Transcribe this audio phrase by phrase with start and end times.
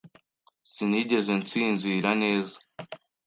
[0.71, 2.57] Sinigeze nsinzira neza.